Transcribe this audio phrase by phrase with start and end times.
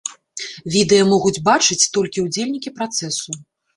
[0.75, 3.29] Відэа могуць бачыць толькі ўдзельнікі працэсу.